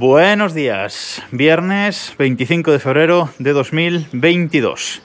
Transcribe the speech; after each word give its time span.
Buenos 0.00 0.54
días, 0.54 1.20
viernes 1.32 2.14
25 2.20 2.70
de 2.70 2.78
febrero 2.78 3.30
de 3.40 3.52
2022. 3.52 5.02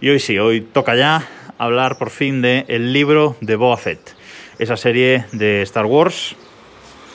Y 0.00 0.10
hoy 0.10 0.20
sí, 0.20 0.38
hoy 0.38 0.60
toca 0.60 0.94
ya 0.94 1.26
hablar 1.58 1.98
por 1.98 2.10
fin 2.10 2.40
de 2.40 2.64
el 2.68 2.92
libro 2.92 3.36
de 3.40 3.56
Boba 3.56 3.76
Fett, 3.76 4.14
esa 4.60 4.76
serie 4.76 5.24
de 5.32 5.62
Star 5.62 5.86
Wars 5.86 6.36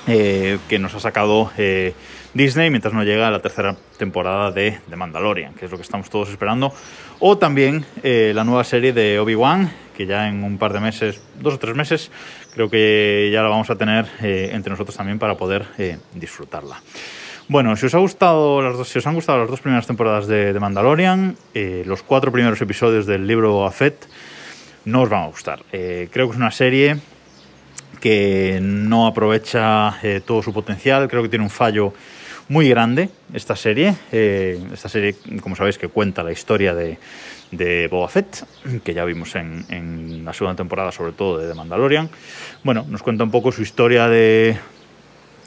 eh, 0.06 0.58
que 0.68 0.80
nos 0.80 0.96
ha 0.96 1.00
sacado 1.00 1.50
eh, 1.58 1.94
Disney 2.34 2.70
mientras 2.70 2.94
no 2.94 3.06
llega 3.06 3.32
la 3.32 3.42
tercera 3.42 3.78
temporada 3.98 4.52
de, 4.52 4.80
The 4.90 4.98
Mandalorian, 4.98 5.54
que 5.54 5.64
es 5.64 5.72
lo 5.72 5.78
que 5.78 5.84
estamos 5.84 6.10
todos 6.10 6.28
esperando, 6.28 6.74
o 7.22 7.38
también 7.38 7.86
eh, 8.04 8.34
la 8.36 8.44
nueva 8.44 8.66
serie 8.66 8.92
de 8.92 9.18
Obi-Wan, 9.18 9.72
que 9.96 10.06
ya 10.06 10.28
en 10.28 10.44
un 10.44 10.58
par 10.58 10.74
de 10.74 10.80
meses, 10.80 11.22
dos 11.40 11.56
o 11.56 11.60
tres 11.60 11.76
meses, 11.76 12.12
creo 12.54 12.70
que 12.70 13.30
ya 13.32 13.42
la 13.42 13.50
vamos 13.50 13.70
a 13.70 13.76
tener 13.76 14.06
entre 14.22 14.72
nosotros 14.72 14.96
también 14.96 15.20
para 15.20 15.36
poder 15.36 15.66
disfrutarla. 16.14 16.82
Bueno, 17.48 17.76
si 17.76 17.86
os, 17.86 17.94
ha 17.94 18.00
gustado 18.00 18.62
las 18.62 18.78
dos, 18.78 18.88
si 18.88 19.00
os 19.00 19.08
han 19.08 19.16
gustado 19.16 19.40
las 19.40 19.50
dos 19.50 19.60
primeras 19.60 19.86
temporadas 19.86 20.28
de, 20.28 20.58
Mandalorian, 20.60 21.36
los 21.86 22.04
cuatro 22.04 22.32
primeros 22.32 22.62
episodios 22.62 23.06
del 23.06 23.28
libro 23.28 23.70
Fett 23.72 24.08
no 24.86 25.02
os 25.02 25.10
van 25.10 25.24
a 25.24 25.28
gustar. 25.28 25.64
creo 25.72 26.10
que 26.10 26.32
es 26.32 26.38
una 26.38 26.52
serie 26.52 26.98
que 28.04 28.60
no 28.62 29.08
aprovecha 29.08 29.98
eh, 30.04 30.20
todo 30.20 30.44
su 30.44 30.52
potencial. 30.52 31.08
Creo 31.08 31.24
que 31.24 31.30
tiene 31.30 31.46
un 31.46 31.50
fallo 31.50 31.94
muy 32.50 32.70
grande 32.70 33.10
esta 33.34 33.56
serie. 33.56 33.96
Eh, 34.12 34.60
esta 34.74 34.90
serie, 34.90 35.16
como 35.42 35.56
sabéis, 35.56 35.78
que 35.78 35.88
cuenta 35.88 36.24
la 36.24 36.32
historia 36.32 36.74
de, 36.74 36.98
de 37.52 37.88
Boba 37.88 38.08
Fett, 38.08 38.46
que 38.84 38.94
ya 38.94 39.06
vimos 39.06 39.36
en, 39.36 40.24
la 40.26 40.34
segunda 40.34 40.56
temporada, 40.56 40.92
sobre 40.92 41.14
todo 41.14 41.38
de 41.38 41.48
The 41.48 41.54
Mandalorian. 41.54 42.10
Bueno, 42.64 42.86
nos 42.90 43.04
cuenta 43.04 43.24
un 43.24 43.32
poco 43.32 43.52
su 43.52 43.62
historia 43.62 44.08
de 44.08 44.58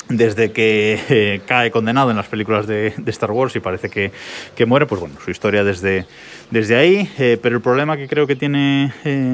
desde 0.09 0.53
que 0.53 1.01
eh, 1.09 1.41
cae 1.47 1.73
condenado 1.73 2.11
en 2.11 2.17
las 2.17 2.29
películas 2.29 2.69
de, 2.69 2.95
Star 3.07 3.33
Wars 3.33 3.57
y 3.57 3.61
parece 3.61 3.91
que, 3.91 4.13
que, 4.55 4.65
muere, 4.65 4.87
pues 4.87 5.01
bueno, 5.01 5.17
su 5.25 5.33
historia 5.33 5.65
desde, 5.65 6.07
desde 6.53 6.77
ahí. 6.77 7.11
pero 7.43 7.57
el 7.57 7.63
problema 7.63 7.97
que 7.97 8.07
creo 8.07 8.25
que 8.25 8.37
tiene 8.37 8.93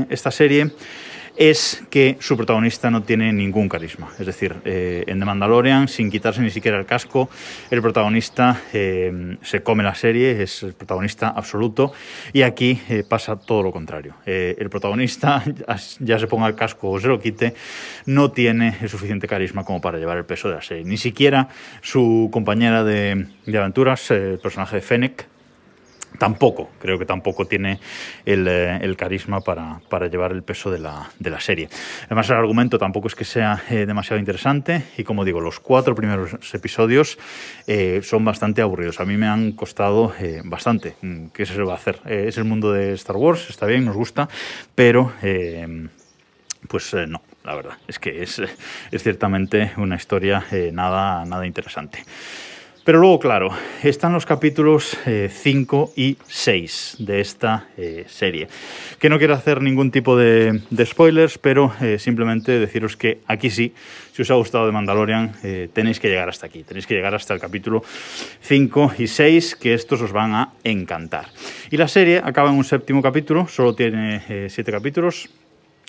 esta 0.08 0.30
serie 0.30 0.70
es 1.36 1.82
que 1.90 2.16
su 2.20 2.36
protagonista 2.36 2.90
no 2.90 3.02
tiene 3.02 3.32
ningún 3.32 3.68
carisma. 3.68 4.10
Es 4.18 4.26
decir, 4.26 4.56
eh, 4.64 5.04
en 5.06 5.18
The 5.18 5.24
Mandalorian, 5.24 5.88
sin 5.88 6.10
quitarse 6.10 6.42
ni 6.42 6.50
siquiera 6.50 6.78
el 6.78 6.86
casco, 6.86 7.30
el 7.70 7.80
protagonista 7.80 8.60
eh, 8.72 9.36
se 9.42 9.62
come 9.62 9.82
la 9.82 9.94
serie, 9.94 10.42
es 10.42 10.62
el 10.62 10.74
protagonista 10.74 11.28
absoluto, 11.28 11.92
y 12.32 12.42
aquí 12.42 12.80
eh, 12.88 13.04
pasa 13.08 13.36
todo 13.36 13.62
lo 13.62 13.72
contrario. 13.72 14.14
el 14.26 14.68
protagonista, 14.70 15.42
ya 16.00 16.18
se 16.18 16.26
ponga 16.26 16.46
el 16.46 16.54
casco 16.54 16.90
o 16.90 17.00
se 17.00 17.08
lo 17.08 17.20
quite, 17.20 17.54
no 18.06 18.30
tiene 18.30 18.76
el 18.80 18.88
suficiente 18.88 19.26
carisma 19.26 19.64
como 19.64 19.80
para 19.80 19.98
llevar 19.98 20.18
el 20.18 20.24
peso 20.24 20.48
de 20.48 20.54
la 20.56 20.62
serie. 20.62 20.84
Ni 20.84 20.96
siquiera 20.96 21.48
su 21.80 22.28
compañera 22.32 22.84
de, 22.84 23.26
de 23.46 23.58
aventuras, 23.58 24.10
el 24.10 24.38
personaje 24.38 24.76
de 24.76 24.82
Fennec, 24.82 25.31
tampoco, 26.18 26.70
creo 26.78 26.98
que 26.98 27.06
tampoco 27.06 27.46
tiene 27.46 27.78
el, 28.24 28.46
eh, 28.48 28.94
carisma 28.96 29.40
para, 29.40 29.80
llevar 30.08 30.32
el 30.32 30.42
peso 30.42 30.70
de 30.70 30.78
la, 30.78 31.10
serie. 31.40 31.68
Además, 32.06 32.28
el 32.30 32.36
argumento 32.36 32.78
tampoco 32.78 33.08
es 33.08 33.14
que 33.14 33.24
sea 33.24 33.62
eh, 33.70 33.86
demasiado 33.86 34.18
interesante 34.18 34.84
y, 34.96 35.04
como 35.04 35.24
digo, 35.24 35.40
los 35.40 35.60
cuatro 35.60 35.94
primeros 35.94 36.36
episodios 36.54 37.18
eh, 37.66 38.00
son 38.02 38.24
bastante 38.24 38.62
aburridos. 38.62 39.00
A 39.00 39.04
mí 39.04 39.16
me 39.16 39.26
han 39.26 39.52
costado 39.52 40.14
bastante. 40.44 40.96
Mm, 41.02 41.26
¿Qué 41.28 41.46
se 41.46 41.60
va 41.62 41.72
a 41.72 41.76
hacer? 41.76 42.00
es 42.06 42.36
el 42.38 42.44
mundo 42.44 42.72
de 42.72 42.92
Star 42.94 43.16
Wars, 43.16 43.48
está 43.48 43.66
bien, 43.66 43.84
nos 43.84 43.96
gusta, 43.96 44.28
pero 44.74 45.12
pues 46.68 46.94
no. 47.08 47.22
La 47.44 47.56
verdad, 47.56 47.76
es 47.88 47.98
que 47.98 48.22
es, 48.22 48.40
es 48.90 49.02
ciertamente 49.02 49.72
una 49.76 49.96
historia 49.96 50.44
nada, 50.72 51.24
nada 51.24 51.46
interesante. 51.46 52.04
Pero 52.84 52.98
luego, 52.98 53.20
claro, 53.20 53.50
están 53.84 54.12
los 54.12 54.26
capítulos 54.26 54.98
5 55.04 55.92
eh, 55.96 56.00
y 56.00 56.16
6 56.26 56.96
de 56.98 57.20
esta 57.20 57.68
eh, 57.76 58.04
serie. 58.08 58.48
Que 58.98 59.08
no 59.08 59.18
quiero 59.18 59.34
hacer 59.34 59.62
ningún 59.62 59.92
tipo 59.92 60.16
de, 60.16 60.60
spoilers, 60.84 61.38
pero 61.38 61.72
eh, 61.80 62.00
simplemente 62.00 62.58
deciros 62.58 62.96
que 62.96 63.20
aquí 63.28 63.50
sí, 63.50 63.72
si 64.12 64.22
os 64.22 64.30
ha 64.32 64.34
gustado 64.34 64.66
de 64.66 64.72
Mandalorian, 64.72 65.32
tenéis 65.72 66.00
que 66.00 66.08
llegar 66.08 66.28
hasta 66.28 66.46
aquí. 66.46 66.64
Tenéis 66.64 66.88
que 66.88 66.94
llegar 66.94 67.14
hasta 67.14 67.32
el 67.34 67.40
capítulo 67.40 67.84
5 68.40 68.94
y 68.98 69.06
6, 69.06 69.54
que 69.54 69.74
estos 69.74 70.02
os 70.02 70.10
van 70.10 70.34
a 70.34 70.52
encantar. 70.64 71.26
Y 71.70 71.76
la 71.76 71.86
serie 71.86 72.20
acaba 72.22 72.50
en 72.50 72.56
un 72.56 72.64
séptimo 72.64 73.00
capítulo, 73.00 73.46
solo 73.46 73.76
tiene 73.76 74.48
7 74.48 74.72
capítulos. 74.72 75.30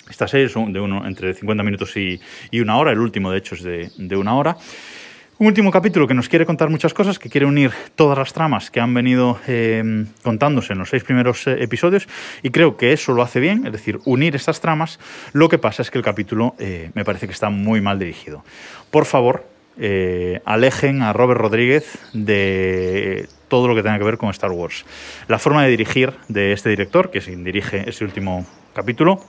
Esta 0.08 0.28
serie 0.28 0.48
son 0.48 0.72
de 0.72 0.80
uno 0.80 1.08
entre 1.08 1.34
50 1.34 1.64
minutos 1.64 1.98
y, 1.98 2.20
una 2.62 2.78
hora, 2.78 2.92
el 2.92 3.00
último 3.00 3.32
de 3.32 3.40
hecho 3.40 3.56
es 3.56 3.64
de 3.64 4.16
una 4.16 4.36
hora. 4.36 4.58
Un 5.44 5.48
último 5.48 5.72
capítulo 5.72 6.08
que 6.08 6.14
nos 6.14 6.30
quiere 6.30 6.46
contar 6.46 6.70
muchas 6.70 6.94
cosas, 6.94 7.20
que 7.20 7.30
quiere 7.30 7.46
unir 7.46 7.72
todas 7.98 8.18
las 8.18 8.32
tramas 8.32 8.72
que 8.72 8.80
han 8.80 8.94
venido 8.94 9.42
eh, 9.46 10.06
contándose 10.24 10.72
en 10.72 10.80
los 10.80 10.88
seis 10.88 11.04
primeros 11.04 11.46
eh, 11.48 11.62
episodios 11.62 12.08
y 12.44 12.52
creo 12.52 12.78
que 12.78 12.94
eso 12.94 13.12
lo 13.12 13.22
hace 13.22 13.42
bien, 13.42 13.66
es 13.66 13.74
decir, 13.74 14.00
unir 14.06 14.38
estas 14.38 14.62
tramas. 14.62 15.02
Lo 15.34 15.50
que 15.50 15.58
pasa 15.58 15.82
es 15.82 15.92
que 15.92 15.98
el 15.98 16.04
capítulo 16.06 16.56
eh, 16.60 16.92
me 16.94 17.04
parece 17.04 17.28
que 17.28 17.34
está 17.34 17.50
muy 17.50 17.82
mal 17.82 18.00
dirigido. 18.00 18.46
Por 18.90 19.04
favor, 19.04 19.46
alejen 20.46 21.02
a 21.02 21.12
Robert 21.12 21.42
Rodríguez 21.42 22.00
de 22.14 23.28
todo 23.50 23.68
lo 23.68 23.76
que 23.76 23.84
tenga 23.84 23.98
que 23.98 24.06
ver 24.06 24.18
con 24.18 24.30
Star 24.30 24.52
Wars. 24.52 24.86
La 25.28 25.40
forma 25.40 25.66
de 25.66 25.72
dirigir 25.72 26.14
de 26.30 26.54
este 26.54 26.70
director, 26.70 27.12
que 27.12 27.20
dirige 27.20 27.84
ese 27.90 28.06
último 28.06 28.46
capítulo, 28.74 29.20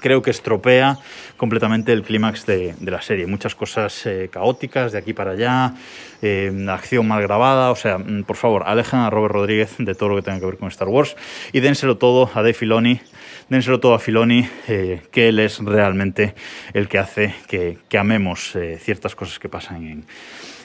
creo 0.00 0.22
que 0.22 0.30
estropea 0.30 0.98
completamente 1.36 1.92
el 1.92 2.02
clímax 2.02 2.46
de, 2.46 2.74
la 2.80 3.02
serie. 3.02 3.26
Muchas 3.26 3.54
cosas 3.54 4.06
eh, 4.06 4.28
caóticas 4.32 4.92
de 4.92 4.98
aquí 4.98 5.12
para 5.12 5.32
allá, 5.32 5.74
eh, 6.22 6.52
acción 6.68 7.08
mal 7.08 7.22
grabada. 7.22 7.70
O 7.70 7.76
sea, 7.76 7.98
mm, 7.98 8.24
por 8.24 8.36
favor, 8.36 8.64
alejen 8.66 9.00
a 9.00 9.10
Robert 9.10 9.34
Rodríguez 9.34 9.74
de 9.78 9.94
todo 9.94 10.10
lo 10.10 10.16
que 10.16 10.22
tenga 10.22 10.40
que 10.40 10.46
ver 10.46 10.56
con 10.58 10.68
Star 10.68 10.88
Wars 10.88 11.16
y 11.52 11.60
dénselo 11.60 11.96
todo 11.98 12.30
a 12.32 12.42
Dave 12.42 12.54
Filoni. 12.54 13.00
Dénselo 13.48 13.80
todo 13.80 13.94
a 13.94 13.98
Filoni, 13.98 14.48
eh, 14.68 15.02
que 15.10 15.28
él 15.28 15.40
es 15.40 15.58
realmente 15.58 16.34
el 16.72 16.88
que 16.88 16.98
hace 16.98 17.34
que, 17.48 17.78
amemos 17.98 18.56
ciertas 18.78 19.16
cosas 19.16 19.38
que 19.40 19.48
pasan 19.48 20.06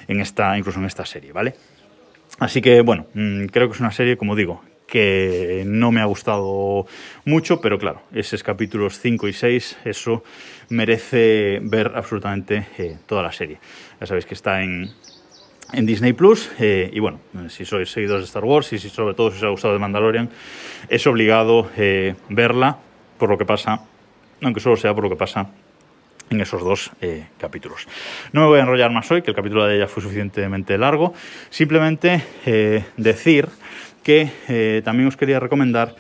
en, 0.08 0.20
esta, 0.22 0.56
incluso 0.58 0.80
en 0.80 0.86
esta 0.86 1.04
serie, 1.04 1.32
¿vale? 1.32 1.56
Así 2.40 2.62
que, 2.62 2.82
bueno, 2.82 3.08
mm, 3.14 3.46
creo 3.46 3.68
que 3.68 3.74
es 3.74 3.80
una 3.80 3.92
serie, 3.92 4.18
como 4.18 4.36
digo, 4.36 4.62
que 4.96 5.64
no 5.68 5.92
me 5.92 6.00
ha 6.00 6.06
gustado 6.06 6.88
mucho, 7.26 7.60
pero 7.60 7.78
claro, 7.78 8.04
esos 8.14 8.42
capítulos 8.44 8.98
5 8.98 9.28
y 9.28 9.34
6, 9.34 9.80
eso 9.84 10.24
merece 10.70 11.60
ver 11.62 11.92
absolutamente 11.96 12.68
eh, 12.78 12.96
toda 13.06 13.22
la 13.22 13.34
serie. 13.34 13.58
Ya 14.00 14.08
sabéis 14.08 14.26
que 14.26 14.36
está 14.36 14.64
en, 14.64 14.90
en 15.74 15.86
Disney 15.86 16.14
Plus 16.14 16.50
eh, 16.60 16.90
y 16.94 17.02
bueno, 17.02 17.20
si 17.50 17.66
sois 17.66 17.92
seguidores 17.92 18.22
de 18.24 18.28
Star 18.28 18.46
Wars 18.46 18.72
y 18.72 18.80
si 18.80 18.88
sobre 18.88 19.16
todo 19.16 19.32
si 19.32 19.38
os 19.40 19.44
ha 19.44 19.50
gustado 19.50 19.74
de 19.74 19.82
Mandalorian, 19.82 20.30
es 20.88 21.06
obligado 21.08 21.70
eh, 21.76 22.16
verla 22.30 22.78
por 23.18 23.28
lo 23.30 23.38
que 23.38 23.44
pasa, 23.44 23.82
aunque 24.44 24.62
solo 24.62 24.78
sea 24.78 24.94
por 24.94 25.04
lo 25.04 25.10
que 25.10 25.18
pasa 25.18 25.50
en 26.30 26.40
esos 26.40 26.64
dos 26.64 26.92
capítulos. 27.38 27.86
No 28.32 28.44
me 28.44 28.48
voy 28.48 28.60
a 28.60 28.62
enrollar 28.62 28.92
más 28.92 29.12
hoy, 29.12 29.24
que 29.24 29.32
el 29.32 29.36
capítulo 29.36 29.66
de 29.66 29.76
ella 29.76 29.88
fue 29.88 30.02
suficientemente 30.02 30.78
largo. 30.78 31.14
Simplemente 31.50 32.24
decir 32.98 33.48
que 34.06 34.30
eh, 34.48 34.84
también 34.86 35.08
os 35.08 35.18
quería 35.18 35.40
recomendar 35.40 35.96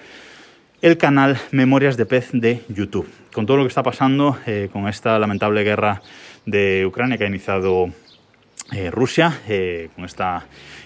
el 0.84 0.96
canal 0.96 1.40
Memorias 1.50 1.98
de 1.98 2.06
Pez 2.06 2.30
de 2.34 2.62
YouTube. 2.70 3.10
Con 3.34 3.48
todo 3.48 3.58
lo 3.58 3.64
que 3.64 3.70
está 3.70 3.82
pasando 3.82 4.38
eh, 4.46 4.70
con 4.72 4.88
esta 4.88 5.18
lamentable 5.18 5.64
guerra 5.64 6.04
de 6.46 6.86
Ucrania 6.86 7.18
que 7.18 7.24
ha 7.24 7.28
iniciado 7.28 7.90
eh, 8.72 8.90
Rusia, 8.92 9.40
con 9.96 10.06
esta 10.06 10.46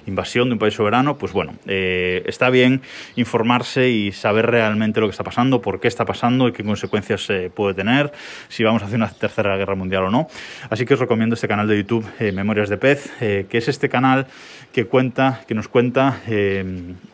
invasión 0.10 0.50
de 0.50 0.54
un 0.54 0.60
país 0.60 0.74
soberano, 0.74 1.18
pues 1.18 1.32
bueno, 1.32 1.54
eh, 1.66 2.24
está 2.26 2.50
bien 2.50 2.82
informarse 3.16 3.90
y 3.90 4.12
saber 4.12 4.48
realmente 4.48 5.00
lo 5.00 5.08
que 5.08 5.12
está 5.12 5.24
pasando, 5.24 5.62
por 5.62 5.80
qué 5.80 5.88
está 5.88 6.06
pasando 6.06 6.48
y 6.48 6.52
qué 6.52 6.64
consecuencias 6.64 7.28
puede 7.54 7.74
tener, 7.74 8.12
si 8.50 8.64
vamos 8.64 8.82
a 8.82 8.86
hacer 8.86 8.98
una 8.98 9.10
tercera 9.10 9.56
guerra 9.56 9.76
mundial 9.76 10.04
o 10.06 10.10
no. 10.10 10.28
Así 10.70 10.86
que 10.86 10.96
os 10.96 11.00
recomiendo 11.00 11.36
este 11.36 11.48
canal 11.48 11.68
de 11.68 11.78
YouTube, 11.78 12.06
eh, 12.20 12.32
Memorias 12.32 12.70
de 12.70 12.78
Pez, 12.78 13.12
eh, 13.22 13.46
que 13.50 13.60
es 13.60 13.68
este 13.68 13.88
canal 13.88 14.28
que 14.74 14.86
cuenta, 14.86 15.42
que 15.48 15.56
nos 15.56 15.68
cuenta 15.68 16.20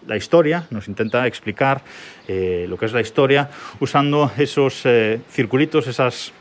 la 0.07 0.17
historia, 0.17 0.67
nos 0.71 0.87
intenta 0.87 1.25
explicar 1.25 1.81
lo 2.27 2.77
que 2.77 2.85
es 2.85 2.91
la 2.91 2.99
historia, 2.99 3.49
usando 3.79 4.29
esos 4.37 4.83
circulitos, 5.29 5.87
esas 5.87 6.33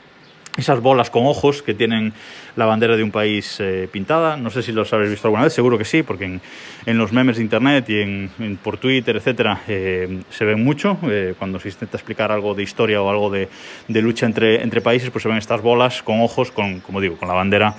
esas 0.56 0.80
bolas 0.80 1.10
con 1.10 1.26
ojos 1.26 1.62
que 1.62 1.74
tienen 1.74 2.12
la 2.54 2.66
bandera 2.66 2.96
de 2.96 3.02
un 3.02 3.10
país 3.10 3.56
eh, 3.58 3.88
pintada. 3.90 4.36
No 4.36 4.50
sé 4.50 4.62
si 4.62 4.70
los 4.70 4.92
habéis 4.92 5.10
visto 5.10 5.26
alguna 5.26 5.44
vez, 5.44 5.52
seguro 5.52 5.76
que 5.76 5.84
sí, 5.84 6.02
porque 6.02 6.26
en, 6.26 6.40
en 6.86 6.98
los 6.98 7.12
memes 7.12 7.36
de 7.36 7.42
internet 7.42 7.88
y 7.88 8.00
en, 8.00 8.58
por 8.62 8.78
Twitter, 8.78 9.16
etcétera, 9.16 9.62
eh, 9.66 10.20
se 10.30 10.44
ven 10.44 10.62
mucho. 10.62 10.96
Eh, 11.04 11.34
cuando 11.38 11.58
se 11.58 11.70
intenta 11.70 11.96
explicar 11.96 12.30
algo 12.30 12.54
de 12.54 12.62
historia 12.62 13.02
o 13.02 13.10
algo 13.10 13.30
de, 13.30 13.48
de, 13.88 14.02
lucha 14.02 14.26
entre, 14.26 14.62
entre 14.62 14.80
países, 14.80 15.10
pues 15.10 15.22
se 15.22 15.28
ven 15.28 15.38
estas 15.38 15.60
bolas 15.60 16.02
con 16.02 16.20
ojos, 16.20 16.52
con, 16.52 16.80
como 16.80 17.00
digo, 17.00 17.16
con 17.16 17.28
la 17.28 17.34
bandera 17.34 17.74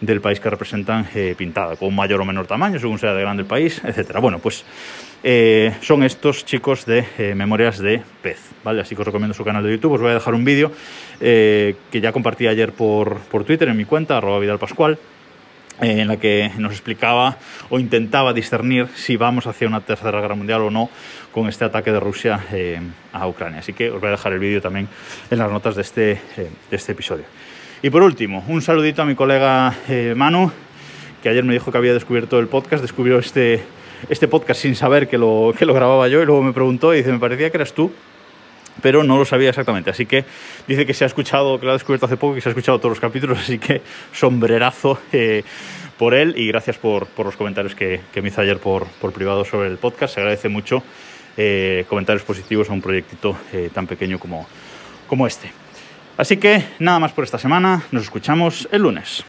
del 0.00 0.20
país 0.20 0.40
que 0.40 0.50
representan 0.50 1.06
pintada, 1.36 1.76
con 1.76 1.94
mayor 1.94 2.20
o 2.20 2.24
menor 2.24 2.46
tamaño, 2.46 2.78
según 2.78 2.98
sea 2.98 3.14
de 3.14 3.22
grande 3.22 3.42
el 3.42 3.48
país, 3.48 3.80
etcétera. 3.84 4.20
Bueno, 4.20 4.38
pues 4.38 4.64
eh, 5.26 5.74
son 5.80 6.02
estos 6.02 6.44
chicos 6.44 6.84
de 6.84 7.06
eh, 7.16 7.34
Memorias 7.34 7.78
de 7.78 8.02
Pez. 8.20 8.50
¿vale? 8.62 8.82
Así 8.82 8.94
que 8.94 9.00
os 9.00 9.06
recomiendo 9.06 9.32
su 9.32 9.42
canal 9.42 9.64
de 9.64 9.70
YouTube. 9.70 9.92
Os 9.92 10.00
voy 10.02 10.10
a 10.10 10.14
dejar 10.14 10.34
un 10.34 10.44
vídeo 10.44 10.70
eh, 11.18 11.76
que 11.90 12.02
ya 12.02 12.12
compartí 12.12 12.46
ayer 12.46 12.72
por, 12.72 13.20
por, 13.20 13.44
Twitter 13.44 13.68
en 13.68 13.76
mi 13.76 13.86
cuenta, 13.86 14.18
arroba 14.18 14.38
Vidal 14.38 14.58
Pascual. 14.58 14.98
eh, 15.80 16.02
en 16.02 16.08
la 16.08 16.18
que 16.18 16.50
nos 16.58 16.72
explicaba 16.72 17.38
o 17.70 17.78
intentaba 17.78 18.32
discernir 18.32 18.88
si 18.94 19.16
vamos 19.16 19.46
hacia 19.46 19.66
una 19.66 19.80
tercera 19.80 20.20
guerra 20.20 20.34
mundial 20.34 20.60
o 20.60 20.70
no 20.70 20.90
con 21.32 21.48
este 21.48 21.64
ataque 21.64 21.90
de 21.90 22.00
Rusia 22.00 22.44
eh, 22.52 22.80
a 23.12 23.26
Ucrania. 23.26 23.60
Así 23.60 23.72
que 23.72 23.90
os 23.90 24.00
voy 24.00 24.08
a 24.08 24.12
dejar 24.12 24.34
el 24.34 24.38
vídeo 24.38 24.60
también 24.60 24.88
en 25.30 25.38
las 25.38 25.50
notas 25.50 25.74
de 25.74 25.82
este, 25.82 26.12
eh, 26.12 26.50
de 26.70 26.76
este 26.76 26.92
episodio. 26.92 27.24
Y 27.82 27.90
por 27.90 28.02
último, 28.02 28.44
un 28.48 28.62
saludito 28.62 29.02
a 29.02 29.04
mi 29.04 29.14
colega 29.14 29.74
Manu, 30.16 30.50
que 31.22 31.28
ayer 31.28 31.44
me 31.44 31.52
dijo 31.52 31.70
que 31.70 31.78
había 31.78 31.92
descubierto 31.92 32.38
el 32.38 32.48
podcast, 32.48 32.82
descubrió 32.82 33.18
este, 33.18 33.62
este 34.08 34.28
podcast 34.28 34.60
sin 34.60 34.74
saber 34.74 35.08
que 35.08 35.18
lo, 35.18 35.54
que 35.58 35.66
lo 35.66 35.74
grababa 35.74 36.08
yo 36.08 36.22
y 36.22 36.26
luego 36.26 36.42
me 36.42 36.52
preguntó 36.52 36.94
y 36.94 36.98
dice, 36.98 37.12
me 37.12 37.18
parecía 37.18 37.50
que 37.50 37.56
eras 37.56 37.74
tú 37.74 37.92
pero 38.82 39.04
no 39.04 39.16
lo 39.16 39.24
sabía 39.24 39.50
exactamente. 39.50 39.90
Así 39.90 40.06
que 40.06 40.24
dice 40.66 40.86
que 40.86 40.94
se 40.94 41.04
ha 41.04 41.06
escuchado, 41.06 41.58
que 41.58 41.66
lo 41.66 41.72
ha 41.72 41.74
descubierto 41.74 42.06
hace 42.06 42.16
poco, 42.16 42.34
que 42.34 42.40
se 42.40 42.48
ha 42.48 42.52
escuchado 42.52 42.78
todos 42.78 42.90
los 42.90 43.00
capítulos, 43.00 43.38
así 43.38 43.58
que 43.58 43.82
sombrerazo 44.12 44.98
eh, 45.12 45.44
por 45.98 46.14
él 46.14 46.34
y 46.36 46.48
gracias 46.48 46.76
por, 46.78 47.06
por 47.06 47.26
los 47.26 47.36
comentarios 47.36 47.74
que, 47.74 48.00
que, 48.12 48.22
me 48.22 48.28
hizo 48.28 48.40
ayer 48.40 48.58
por, 48.58 48.86
por, 49.00 49.12
privado 49.12 49.44
sobre 49.44 49.68
el 49.68 49.78
podcast. 49.78 50.14
Se 50.14 50.20
agradece 50.20 50.48
mucho 50.48 50.82
eh, 51.36 51.84
comentarios 51.88 52.24
positivos 52.24 52.68
a 52.70 52.72
un 52.72 52.82
proyectito 52.82 53.36
eh, 53.52 53.70
tan 53.72 53.86
pequeño 53.86 54.18
como, 54.18 54.46
como 55.06 55.26
este. 55.26 55.63
Así 56.16 56.36
que 56.36 56.64
nada 56.78 57.00
más 57.00 57.12
por 57.12 57.24
esta 57.24 57.38
semana, 57.38 57.82
nos 57.90 58.04
escuchamos 58.04 58.68
el 58.70 58.82
lunes. 58.82 59.24